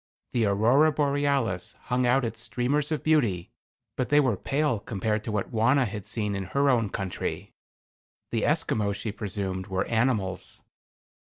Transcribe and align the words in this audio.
The 0.31 0.47
Aurora 0.47 0.91
Borealis 0.91 1.73
hung 1.73 2.07
out 2.07 2.25
its 2.25 2.39
streamers 2.41 2.91
of 2.91 3.03
beauty, 3.03 3.51
but 3.95 4.09
they 4.09 4.19
were 4.19 4.35
pale 4.35 4.79
compared 4.79 5.23
to 5.25 5.31
what 5.31 5.51
Wauna 5.51 5.85
had 5.85 6.07
seen 6.07 6.35
in 6.35 6.45
her 6.45 6.71
own 6.71 6.89
country. 6.89 7.53
The 8.31 8.43
Esquimaux 8.43 8.93
she 8.93 9.11
presumed 9.11 9.67
were 9.67 9.85
animals. 9.85 10.63